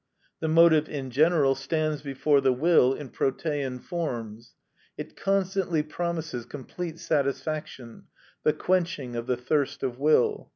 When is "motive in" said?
0.47-1.11